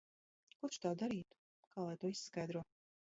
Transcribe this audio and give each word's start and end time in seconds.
Kurš 0.61 0.79
tā 0.85 0.93
darītu? 1.01 1.37
Kā 1.67 1.75
to 1.99 2.07
lai 2.07 2.11
izskaidro? 2.17 2.65